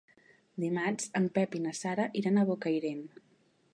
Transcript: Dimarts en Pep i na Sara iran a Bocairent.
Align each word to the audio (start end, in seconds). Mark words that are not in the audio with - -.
Dimarts 0.63 1.11
en 1.21 1.27
Pep 1.37 1.53
i 1.59 1.63
na 1.67 1.75
Sara 1.83 2.07
iran 2.23 2.41
a 2.41 2.47
Bocairent. 2.49 3.05